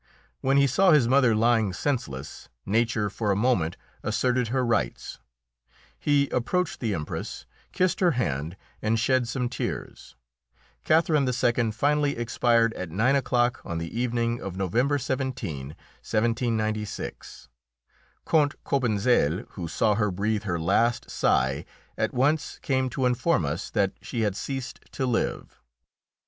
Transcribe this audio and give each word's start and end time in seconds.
When 0.39 0.57
he 0.57 0.65
saw 0.65 0.93
his 0.93 1.07
mother 1.07 1.35
lying 1.35 1.73
senseless, 1.73 2.49
nature 2.65 3.07
for 3.07 3.29
a 3.29 3.35
moment 3.35 3.77
asserted 4.01 4.47
her 4.47 4.65
rights; 4.65 5.19
he 5.99 6.27
approached 6.29 6.79
the 6.79 6.95
Empress, 6.95 7.45
kissed 7.71 7.99
her 7.99 8.13
hand, 8.17 8.57
and 8.81 8.99
shed 8.99 9.27
some 9.27 9.47
tears. 9.47 10.15
Catherine 10.83 11.27
II. 11.29 11.71
finally 11.71 12.17
expired 12.17 12.73
at 12.73 12.89
nine 12.89 13.15
o'clock 13.15 13.61
on 13.63 13.77
the 13.77 13.95
evening 13.95 14.41
of 14.41 14.57
November 14.57 14.97
17, 14.97 15.67
1796. 16.03 17.47
Count 18.25 18.55
Cobentzel, 18.63 19.45
who 19.49 19.67
saw 19.67 19.93
her 19.93 20.09
breathe 20.09 20.45
her 20.45 20.59
last 20.59 21.11
sigh, 21.11 21.63
at 21.95 22.11
once 22.11 22.57
came 22.63 22.89
to 22.89 23.05
inform 23.05 23.45
us 23.45 23.69
that 23.69 23.91
she 24.01 24.21
had 24.21 24.35
ceased 24.35 24.79
to 24.93 25.05
live. 25.05 25.61